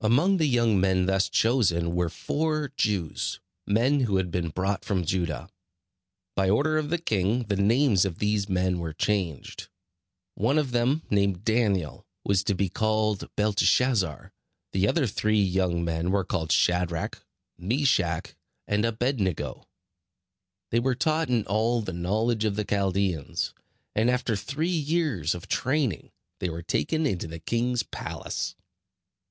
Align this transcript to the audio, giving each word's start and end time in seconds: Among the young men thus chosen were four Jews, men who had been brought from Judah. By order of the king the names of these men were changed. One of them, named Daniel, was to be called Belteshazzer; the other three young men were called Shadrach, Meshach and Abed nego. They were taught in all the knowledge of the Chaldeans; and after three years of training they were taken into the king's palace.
Among 0.00 0.38
the 0.38 0.46
young 0.48 0.80
men 0.80 1.04
thus 1.04 1.28
chosen 1.28 1.94
were 1.94 2.08
four 2.08 2.72
Jews, 2.78 3.40
men 3.66 4.00
who 4.00 4.16
had 4.16 4.30
been 4.30 4.48
brought 4.48 4.86
from 4.86 5.04
Judah. 5.04 5.50
By 6.34 6.48
order 6.48 6.78
of 6.78 6.88
the 6.88 6.96
king 6.96 7.42
the 7.42 7.56
names 7.56 8.06
of 8.06 8.18
these 8.18 8.48
men 8.48 8.78
were 8.78 8.94
changed. 8.94 9.68
One 10.34 10.56
of 10.56 10.70
them, 10.70 11.02
named 11.10 11.44
Daniel, 11.44 12.06
was 12.24 12.42
to 12.44 12.54
be 12.54 12.70
called 12.70 13.28
Belteshazzer; 13.36 14.30
the 14.72 14.88
other 14.88 15.06
three 15.06 15.42
young 15.42 15.84
men 15.84 16.10
were 16.10 16.24
called 16.24 16.52
Shadrach, 16.52 17.22
Meshach 17.58 18.34
and 18.66 18.86
Abed 18.86 19.20
nego. 19.20 19.68
They 20.70 20.80
were 20.80 20.94
taught 20.94 21.28
in 21.28 21.44
all 21.44 21.82
the 21.82 21.92
knowledge 21.92 22.46
of 22.46 22.56
the 22.56 22.64
Chaldeans; 22.64 23.52
and 23.94 24.08
after 24.08 24.36
three 24.36 24.68
years 24.70 25.34
of 25.34 25.48
training 25.48 26.12
they 26.38 26.48
were 26.48 26.62
taken 26.62 27.04
into 27.06 27.26
the 27.26 27.40
king's 27.40 27.82
palace. 27.82 28.56